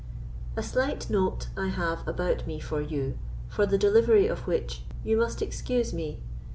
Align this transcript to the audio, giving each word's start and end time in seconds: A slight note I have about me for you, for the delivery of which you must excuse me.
A 0.55 0.63
slight 0.63 1.11
note 1.11 1.49
I 1.55 1.67
have 1.67 2.07
about 2.07 2.47
me 2.47 2.59
for 2.59 2.81
you, 2.81 3.19
for 3.49 3.67
the 3.67 3.77
delivery 3.77 4.25
of 4.25 4.47
which 4.47 4.81
you 5.03 5.15
must 5.15 5.43
excuse 5.43 5.93
me. 5.93 6.23